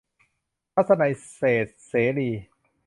[0.73, 2.29] ทัศนัย เศรษฐเสรี